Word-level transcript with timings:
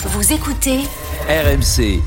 Vous 0.00 0.32
écoutez 0.32 0.78
RMC. 1.28 2.00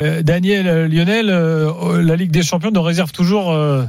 Euh, 0.00 0.22
Daniel 0.22 0.66
euh, 0.66 0.88
Lionel, 0.88 1.28
euh, 1.30 2.02
la 2.02 2.16
Ligue 2.16 2.30
des 2.30 2.42
Champions 2.42 2.70
nous 2.72 2.82
réserve 2.82 3.12
toujours 3.12 3.52
euh, 3.52 3.84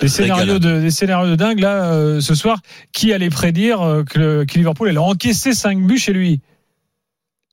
des, 0.00 0.08
scénarios 0.08 0.58
de, 0.58 0.80
des 0.80 0.90
scénarios 0.90 1.30
de 1.30 1.36
dingue. 1.36 1.60
Là, 1.60 1.84
euh, 1.92 2.20
ce 2.20 2.34
soir, 2.34 2.58
qui 2.92 3.12
allait 3.12 3.30
prédire 3.30 3.80
euh, 3.82 4.02
que, 4.02 4.18
le- 4.18 4.44
que 4.44 4.54
Liverpool 4.58 4.88
allait 4.88 4.98
encaisser 4.98 5.54
5 5.54 5.80
buts 5.86 5.98
chez 5.98 6.12
lui? 6.12 6.40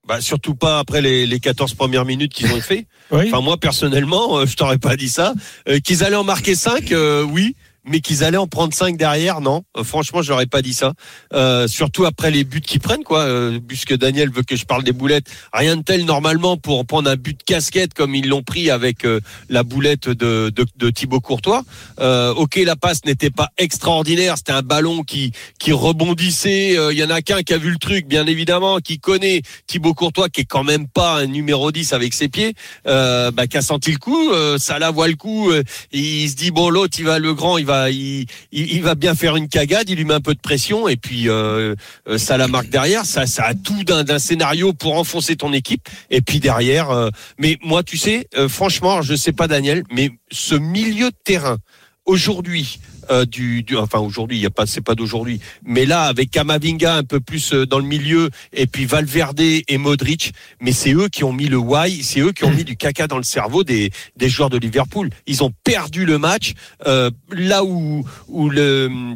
Bah, 0.08 0.20
surtout 0.20 0.56
pas 0.56 0.80
après 0.80 1.02
les, 1.02 1.28
les 1.28 1.40
14 1.40 1.76
premières 1.76 2.06
minutes 2.06 2.34
qu'ils 2.34 2.52
ont 2.54 2.62
fait. 2.62 2.86
Oui. 3.14 3.26
Enfin, 3.28 3.42
moi, 3.42 3.58
personnellement, 3.58 4.38
euh, 4.38 4.46
je 4.46 4.56
t'aurais 4.56 4.78
pas 4.78 4.96
dit 4.96 5.10
ça. 5.10 5.34
Euh, 5.68 5.80
qu'ils 5.80 6.02
allaient 6.06 6.16
en 6.16 6.24
marquer 6.24 6.56
5, 6.56 6.94
oui. 7.30 7.58
Mais 7.86 8.00
qu'ils 8.00 8.24
allaient 8.24 8.38
en 8.38 8.48
prendre 8.48 8.74
5 8.74 8.96
derrière, 8.96 9.42
non? 9.42 9.64
Euh, 9.76 9.84
franchement, 9.84 10.22
j'aurais 10.22 10.46
pas 10.46 10.62
dit 10.62 10.74
ça. 10.74 10.94
Euh, 11.34 11.68
surtout 11.68 12.06
après 12.06 12.30
les 12.30 12.44
buts 12.44 12.62
qu'ils 12.62 12.80
prennent, 12.80 13.04
quoi. 13.04 13.22
Euh, 13.22 13.60
puisque 13.68 13.96
Daniel 13.98 14.30
veut 14.32 14.44
que 14.44 14.56
je 14.56 14.66
parle 14.66 14.84
des 14.84 14.92
boulettes. 14.92 15.26
Rien 15.52 15.78
de 15.78 15.82
tel, 15.82 16.06
normalement, 16.06 16.58
pour 16.58 16.86
prendre 16.86 17.10
un 17.10 17.16
but 17.16 17.40
de 17.40 17.44
casquette 17.44 17.94
comme 17.96 18.14
ils 18.14 18.28
l'ont 18.28 18.44
pris 18.44 18.70
avec 18.70 19.04
euh, 19.04 19.20
la 19.50 19.64
boulette 19.64 20.10
de, 20.10 20.52
de, 20.56 20.66
de 20.76 20.90
Thibaut 20.92 21.22
Courtois. 21.22 21.64
Euh, 22.00 22.34
ok, 22.36 22.58
la 22.58 22.76
passe 22.76 23.04
n'était 23.06 23.32
pas 23.32 23.50
extraordinaire. 23.58 24.38
C'était 24.38 24.52
un 24.52 24.62
ballon 24.62 25.02
qui, 25.04 25.32
qui 25.60 25.72
rebondissait. 25.72 26.78
Euh, 26.78 26.94
Il 26.94 27.00
y 27.00 27.04
en 27.04 27.10
a 27.10 27.22
qu'un 27.24 27.42
qui 27.42 27.54
a 27.54 27.58
vu 27.58 27.72
le 27.72 27.78
truc, 27.80 28.06
bien 28.08 28.28
évidemment, 28.28 28.78
qui 28.78 29.00
connaît 29.00 29.42
Thibaut 29.66 29.96
Courtois, 29.96 30.30
qui 30.30 30.42
est 30.42 30.46
quand 30.46 30.64
même 30.64 30.88
pas 30.88 31.16
un 31.16 31.26
numéro 31.26 31.72
10 31.72 31.94
avec 31.94 32.14
ses 32.14 32.28
pieds, 32.30 32.54
euh, 32.88 33.32
bah, 33.32 33.48
qui 33.48 33.58
a 33.58 33.62
senti 33.64 33.92
le 33.92 33.98
coup? 33.98 34.32
Euh, 34.32 34.60
Salah 34.60 34.92
voit 34.92 35.08
le 35.08 35.16
coup. 35.16 35.50
euh, 35.52 35.64
il 35.92 36.30
se 36.30 36.36
dit 36.36 36.52
bon, 36.52 36.70
l'autre, 36.70 36.98
il 37.00 37.06
va 37.06 37.18
le 37.18 37.34
grand, 37.34 37.58
il 37.58 37.66
va, 37.66 37.71
il, 37.90 38.82
va 38.82 38.96
bien 38.96 39.16
faire 39.16 39.36
une 39.36 39.48
cagade. 39.48 39.90
Il 39.90 39.98
lui 39.98 40.06
met 40.06 40.14
un 40.14 40.22
peu 40.22 40.34
de 40.34 40.40
pression 40.40 40.88
et 40.88 40.98
puis 40.98 41.30
euh, 41.30 41.76
euh, 42.08 42.18
Salah 42.18 42.48
marque 42.48 42.70
derrière. 42.70 43.06
Ça, 43.06 43.26
ça 43.26 43.46
a 43.46 43.54
tout 43.54 43.84
d'un 43.84 44.20
scénario 44.20 44.74
pour 44.74 44.98
enfoncer 44.98 45.36
ton 45.36 45.54
équipe. 45.54 45.88
Et 46.10 46.22
puis 46.22 46.40
derrière, 46.40 46.90
euh, 46.92 47.10
mais 47.38 47.58
moi, 47.64 47.84
tu 47.84 47.98
sais, 47.98 48.28
franchement, 48.50 49.02
je 49.02 49.16
sais 49.16 49.32
pas 49.32 49.48
Daniel, 49.48 49.84
mais 49.92 50.12
ce 50.32 50.56
milieu 50.56 51.10
de 51.10 51.16
terrain 51.24 51.58
aujourd'hui. 52.06 52.80
euh, 53.10 53.26
du, 53.26 53.64
du 53.64 53.76
enfin 53.78 54.00
aujourd'hui 54.00 54.38
il 54.38 54.42
y 54.42 54.46
a 54.46 54.52
pas 54.52 54.66
c'est 54.66 54.82
pas 54.82 54.96
d'aujourd'hui 54.96 55.40
mais 55.66 55.86
là 55.86 56.04
avec 56.04 56.30
Kamavinga 56.30 56.96
un 56.98 57.04
peu 57.04 57.20
plus 57.20 57.54
euh, 57.54 57.66
dans 57.66 57.80
le 57.80 57.86
milieu 57.86 58.30
et 58.54 58.68
puis 58.68 58.86
Valverde 58.86 59.40
et 59.42 59.78
Modric 59.78 60.34
mais 60.62 60.72
c'est 60.72 60.94
eux 60.94 61.10
qui 61.10 61.24
ont 61.24 61.34
mis 61.34 61.48
le 61.48 61.58
why 61.58 62.04
c'est 62.04 62.20
eux 62.20 62.32
qui 62.32 62.44
ont 62.46 62.52
mis 62.52 62.64
du 62.64 62.78
caca 62.78 63.08
dans 63.08 63.18
le 63.18 63.24
cerveau 63.24 63.64
des 63.64 63.92
des 64.16 64.30
joueurs 64.30 64.50
de 64.52 64.58
Liverpool 64.58 65.10
ils 65.26 65.44
ont 65.44 65.52
perdu 65.64 66.06
le 66.06 66.20
match 66.20 66.54
euh, 66.86 67.10
là 67.32 67.64
où 67.64 68.06
où 68.28 68.50
le 68.50 69.16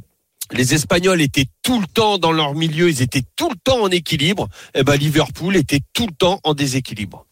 les 0.52 0.74
Espagnols 0.74 1.22
étaient 1.22 1.48
tout 1.64 1.80
le 1.80 1.88
temps 1.88 2.20
dans 2.20 2.32
leur 2.32 2.54
milieu, 2.54 2.90
ils 2.90 3.02
étaient 3.02 3.24
tout 3.36 3.50
le 3.50 3.56
temps 3.64 3.82
en 3.82 3.90
équilibre. 3.90 4.48
Et 4.76 4.84
ben 4.84 4.96
Liverpool 4.96 5.56
était 5.56 5.80
tout 5.94 6.06
le 6.06 6.14
temps 6.14 6.40
en 6.44 6.54
déséquilibre. 6.54 7.26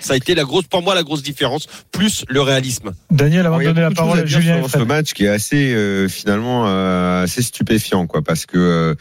Ça 0.00 0.14
a 0.14 0.16
été 0.16 0.34
la 0.34 0.44
grosse, 0.44 0.66
pour 0.66 0.82
moi, 0.82 0.94
la 0.94 1.02
grosse 1.02 1.22
différence, 1.22 1.66
plus 1.92 2.24
le 2.28 2.40
réalisme. 2.40 2.92
Daniel, 3.10 3.46
avant 3.46 3.58
de 3.58 3.64
donner 3.64 3.80
la 3.80 3.90
parole 3.90 4.20
à 4.20 4.26
Julien. 4.26 4.58
sur 4.60 4.70
ce 4.80 4.84
match 4.84 5.12
qui 5.12 5.24
est 5.24 5.28
assez 5.28 5.74
euh, 5.74 6.08
finalement 6.08 6.64
euh, 6.66 7.22
assez 7.24 7.42
stupéfiant 7.42 8.06
quoi 8.06 8.22
parce 8.22 8.46
que 8.46 8.58
euh, 8.58 8.94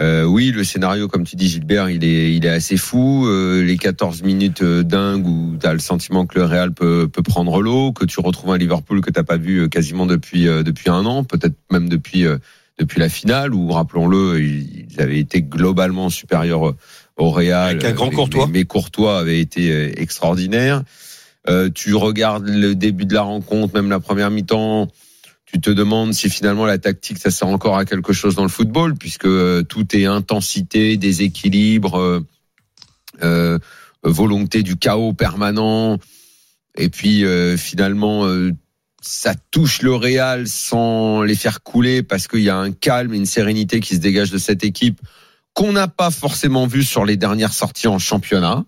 euh, 0.00 0.24
oui 0.24 0.50
le 0.50 0.64
scénario 0.64 1.06
comme 1.08 1.24
tu 1.24 1.36
dis 1.36 1.48
Gilbert 1.48 1.88
il 1.88 2.04
est 2.04 2.34
il 2.34 2.44
est 2.44 2.50
assez 2.50 2.76
fou 2.76 3.26
euh, 3.26 3.62
les 3.62 3.76
14 3.76 4.22
minutes 4.22 4.62
euh, 4.62 4.82
dingues 4.82 5.26
où 5.26 5.56
tu 5.60 5.66
as 5.66 5.72
le 5.72 5.78
sentiment 5.78 6.26
que 6.26 6.38
le 6.38 6.44
Real 6.44 6.72
peut 6.72 7.08
peut 7.08 7.22
prendre 7.22 7.62
l'eau 7.62 7.92
que 7.92 8.04
tu 8.04 8.20
retrouves 8.20 8.52
un 8.52 8.58
Liverpool 8.58 9.00
que 9.00 9.10
t'as 9.10 9.22
pas 9.22 9.36
vu 9.36 9.60
euh, 9.60 9.68
quasiment 9.68 10.06
depuis 10.06 10.48
euh, 10.48 10.62
depuis 10.62 10.90
un 10.90 11.04
an 11.06 11.22
peut-être 11.24 11.54
même 11.70 11.88
depuis 11.88 12.26
euh, 12.26 12.38
depuis 12.78 12.98
la 12.98 13.08
finale 13.08 13.54
où 13.54 13.70
rappelons-le 13.70 14.40
ils 14.42 14.86
ils 14.90 15.00
avaient 15.00 15.18
été 15.20 15.42
globalement 15.42 16.10
supérieurs 16.10 16.68
euh, 16.68 16.76
au 17.16 17.30
Real 17.30 17.70
Avec 17.70 17.84
un 17.84 17.92
grand 17.92 18.08
Mais- 18.10 18.14
Courtois. 18.16 18.46
mais, 18.46 18.60
mais 18.60 18.64
Courtois 18.64 19.18
avait 19.18 19.40
été 19.40 19.70
euh, 19.70 19.92
extraordinaire 19.96 20.82
euh, 21.46 21.68
tu 21.68 21.94
regardes 21.94 22.48
le 22.48 22.74
début 22.74 23.04
de 23.04 23.12
la 23.12 23.20
rencontre, 23.20 23.74
même 23.74 23.90
la 23.90 24.00
première 24.00 24.30
mi-temps, 24.30 24.88
tu 25.44 25.60
te 25.60 25.68
demandes 25.68 26.14
si 26.14 26.30
finalement 26.30 26.64
la 26.64 26.78
tactique, 26.78 27.18
ça 27.18 27.30
sert 27.30 27.48
encore 27.48 27.76
à 27.76 27.84
quelque 27.84 28.14
chose 28.14 28.34
dans 28.34 28.44
le 28.44 28.48
football, 28.48 28.94
puisque 28.94 29.26
euh, 29.26 29.62
tout 29.62 29.94
est 29.94 30.06
intensité, 30.06 30.96
déséquilibre, 30.96 31.98
euh, 31.98 32.20
euh, 33.22 33.58
volonté 34.04 34.62
du 34.62 34.76
chaos 34.76 35.12
permanent, 35.12 35.98
et 36.78 36.88
puis 36.88 37.26
euh, 37.26 37.58
finalement 37.58 38.24
euh, 38.26 38.52
ça 39.02 39.34
touche 39.50 39.82
le 39.82 39.94
Real 39.94 40.48
sans 40.48 41.20
les 41.22 41.34
faire 41.34 41.62
couler, 41.62 42.02
parce 42.02 42.26
qu'il 42.26 42.40
y 42.40 42.48
a 42.48 42.56
un 42.56 42.72
calme 42.72 43.12
et 43.12 43.18
une 43.18 43.26
sérénité 43.26 43.80
qui 43.80 43.96
se 43.96 44.00
dégage 44.00 44.30
de 44.30 44.38
cette 44.38 44.64
équipe 44.64 44.98
qu'on 45.54 45.72
n'a 45.72 45.88
pas 45.88 46.10
forcément 46.10 46.66
vu 46.66 46.82
sur 46.82 47.04
les 47.04 47.16
dernières 47.16 47.52
sorties 47.52 47.88
en 47.88 47.98
championnat 47.98 48.64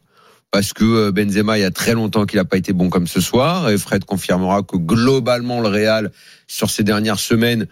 parce 0.53 0.73
que 0.73 0.85
euh, 0.85 1.13
Benzema, 1.13 1.59
il 1.59 1.63
y 1.63 1.65
a 1.65 1.71
très 1.73 1.93
longtemps 1.95 2.25
qu'il 2.25 2.39
n'a 2.39 2.45
pas 2.45 2.57
été 2.57 2.73
bon 2.73 2.89
comme 2.89 3.07
ce 3.09 3.21
soir. 3.21 3.69
Et 3.69 3.77
Fred 3.77 4.05
confirmera 4.05 4.63
que 4.63 4.77
globalement, 4.77 5.61
le 5.61 5.69
Real, 5.69 6.13
sur 6.47 6.71
ces 6.71 6.85
dernières 6.85 7.19
semaines, 7.19 7.67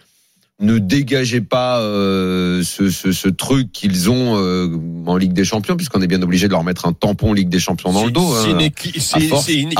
ne 0.61 0.79
dégageait 0.79 1.41
pas 1.41 1.81
euh, 1.81 2.63
ce, 2.65 2.91
ce, 2.91 3.11
ce 3.13 3.29
truc 3.29 3.73
qu'ils 3.73 4.11
ont 4.11 4.37
euh, 4.39 4.69
en 5.07 5.17
Ligue 5.17 5.33
des 5.33 5.45
Champions, 5.45 5.77
puisqu'on 5.77 6.01
est 6.03 6.07
bien 6.07 6.23
obligé 6.23 6.47
de 6.47 6.53
leur 6.53 6.63
mettre 6.65 6.87
un 6.87 6.93
tampon 6.93 7.33
Ligue 7.33 7.49
des 7.49 7.59
Champions 7.59 7.93
dans 7.93 8.05
le 8.05 8.11
dos. 8.13 8.35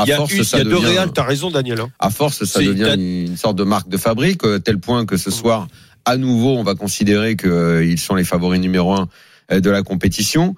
Il 0.03 0.07
y 0.07 0.11
a, 0.11 0.17
deux 0.63 0.77
Real, 0.77 1.11
t'as 1.13 1.23
raison, 1.23 1.51
Daniel. 1.51 1.79
hein. 1.81 1.89
À 1.99 2.09
force, 2.09 2.43
ça 2.45 2.59
devient 2.61 2.93
une, 2.95 3.27
une 3.27 3.37
sorte 3.37 3.55
de 3.57 3.63
marque 3.63 3.87
de 3.89 3.97
fabrique, 3.97 4.43
euh, 4.45 4.57
à 4.57 4.59
tel 4.59 4.79
point 4.79 5.05
que 5.05 5.15
ce 5.17 5.31
soir, 5.31 5.67
à 6.05 6.17
nouveau, 6.17 6.55
on 6.57 6.63
va 6.63 6.75
considérer 6.75 7.35
qu'ils 7.35 7.99
sont 7.99 8.15
les 8.15 8.23
favoris 8.23 8.59
numéro 8.61 8.93
un 8.93 9.07
euh, 9.51 9.59
de 9.59 9.69
la 9.69 9.81
compétition. 9.83 10.55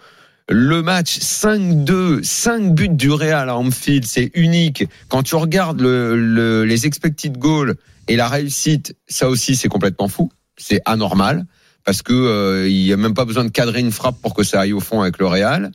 Le 0.49 0.81
match 0.81 1.19
5-2, 1.19 2.23
5 2.23 2.73
buts 2.73 2.87
du 2.89 3.11
Real 3.11 3.49
à 3.49 3.57
Anfield, 3.57 4.05
c'est 4.05 4.31
unique. 4.33 4.85
Quand 5.09 5.23
tu 5.23 5.35
regardes 5.35 5.81
le, 5.81 6.15
le- 6.15 6.63
les 6.63 6.85
expected 6.85 7.37
goals 7.37 7.75
et 8.07 8.15
la 8.15 8.29
réussite, 8.29 8.95
ça 9.07 9.27
aussi 9.29 9.55
c'est 9.57 9.67
complètement 9.67 10.07
fou. 10.07 10.31
C'est 10.57 10.81
anormal 10.85 11.45
parce 11.83 12.01
que 12.01 12.13
euh, 12.13 12.69
il 12.69 12.81
y 12.81 12.93
a 12.93 12.97
même 12.97 13.13
pas 13.13 13.25
besoin 13.25 13.43
de 13.43 13.49
cadrer 13.49 13.79
une 13.81 13.91
frappe 13.91 14.21
pour 14.21 14.33
que 14.33 14.43
ça 14.43 14.61
aille 14.61 14.73
au 14.73 14.79
fond 14.79 15.01
avec 15.01 15.17
le 15.17 15.27
Real. 15.27 15.71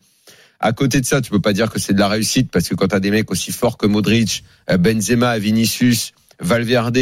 À 0.61 0.73
côté 0.73 1.01
de 1.01 1.07
ça, 1.07 1.21
tu 1.21 1.31
peux 1.31 1.41
pas 1.41 1.53
dire 1.53 1.71
que 1.71 1.79
c'est 1.79 1.93
de 1.93 1.99
la 1.99 2.09
réussite 2.09 2.51
parce 2.51 2.69
que 2.69 2.75
quand 2.75 2.89
tu 2.89 2.95
as 2.95 3.01
des 3.01 3.11
mecs 3.11 3.31
aussi 3.31 3.53
forts 3.53 3.77
que 3.77 3.87
Modric, 3.87 4.43
euh, 4.71 4.79
Benzema, 4.79 5.39
Vinicius, 5.39 6.13
Valverde, 6.41 6.99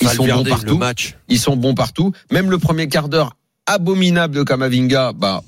Ils 0.00 0.08
sont 0.08 0.26
bons 0.26 0.44
partout. 0.44 0.78
match. 0.78 1.16
ils 1.28 1.38
sont 1.38 1.56
bons 1.56 1.74
partout. 1.74 2.12
Même 2.30 2.50
le 2.50 2.58
premier 2.58 2.88
quart 2.88 3.08
d'heure 3.08 3.36
abominable 3.66 4.34
de 4.34 4.42
Kamavinga, 4.42 5.12
bah 5.12 5.42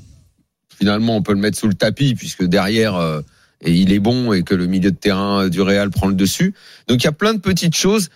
finalement 0.79 1.17
on 1.17 1.23
peut 1.23 1.33
le 1.33 1.39
mettre 1.39 1.59
sous 1.59 1.69
le 1.69 1.75
tapis 1.75 2.15
puisque 2.15 2.45
derrière 2.45 2.97
euh, 2.97 3.21
et 3.63 3.73
il 3.73 3.93
est 3.93 3.99
bon 3.99 4.33
et 4.33 4.43
que 4.43 4.55
le 4.55 4.67
milieu 4.67 4.91
de 4.91 4.97
terrain 4.97 5.49
du 5.49 5.61
Real 5.61 5.91
prend 5.91 6.09
le 6.09 6.15
dessus. 6.15 6.55
Donc 6.89 7.03
il 7.03 7.05
y 7.05 7.09
a 7.09 7.13
plein 7.13 7.35
de 7.35 7.41
petites 7.41 7.77
choses 7.77 8.11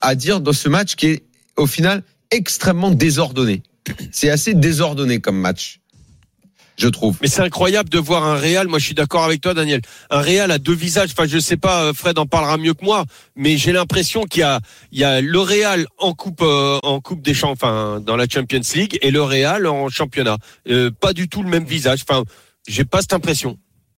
à 0.00 0.14
dire 0.14 0.40
dans 0.40 0.52
ce 0.52 0.68
match 0.68 0.94
qui 0.94 1.06
est 1.06 1.24
au 1.56 1.66
final 1.66 2.02
extrêmement 2.30 2.90
désordonné. 2.90 3.62
C'est 4.12 4.30
assez 4.30 4.54
désordonné 4.54 5.20
comme 5.20 5.38
match, 5.38 5.80
je 6.76 6.88
trouve. 6.88 7.18
Mais 7.20 7.28
c'est 7.28 7.42
incroyable 7.42 7.88
de 7.88 7.98
voir 7.98 8.24
un 8.24 8.36
Real. 8.36 8.68
Moi, 8.68 8.78
je 8.78 8.86
suis 8.86 8.94
d'accord 8.94 9.24
avec 9.24 9.40
toi, 9.40 9.54
Daniel. 9.54 9.80
Un 10.10 10.20
Real 10.20 10.50
à 10.50 10.58
deux 10.58 10.74
visages. 10.74 11.10
Enfin, 11.12 11.26
je 11.28 11.38
sais 11.38 11.56
pas, 11.56 11.84
euh, 11.84 11.92
Fred 11.92 12.18
en 12.18 12.26
parlera 12.26 12.56
mieux 12.56 12.74
que 12.74 12.84
moi, 12.84 13.04
mais 13.36 13.56
j'ai 13.56 13.72
l'impression 13.72 14.24
qu'il 14.24 14.40
y 14.40 14.42
a, 14.42 14.60
il 14.92 15.26
le 15.26 15.40
Real 15.40 15.86
en 15.98 16.12
coupe, 16.14 16.42
euh, 16.42 16.78
en 16.82 17.00
coupe 17.00 17.22
des 17.22 17.34
champs, 17.34 17.50
enfin, 17.50 18.00
dans 18.04 18.16
la 18.16 18.26
Champions 18.28 18.60
League, 18.74 18.98
et 19.02 19.10
le 19.10 19.22
Real 19.22 19.66
en 19.66 19.88
championnat. 19.88 20.38
Euh, 20.68 20.90
pas 20.90 21.12
du 21.12 21.28
tout 21.28 21.42
le 21.42 21.48
même 21.48 21.64
visage. 21.64 22.04
Enfin, 22.08 22.24
j'ai 22.66 22.84
pas 22.84 23.00
cette 23.00 23.12
impression. 23.12 23.58